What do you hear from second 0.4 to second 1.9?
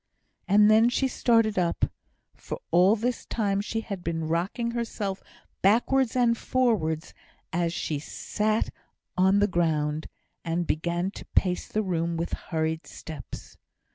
And then she started up,